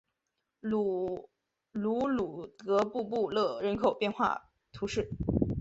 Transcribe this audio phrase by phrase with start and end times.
[0.61, 1.21] 卢
[1.73, 5.07] 鲁德布布勒人口变化图示